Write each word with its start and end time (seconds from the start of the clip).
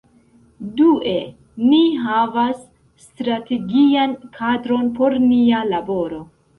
Due, 0.79 1.13
ni 1.65 1.83
havas 2.07 2.65
strategian 3.05 4.19
kadron 4.41 4.93
por 5.01 5.23
nia 5.31 5.67
laboro. 5.75 6.25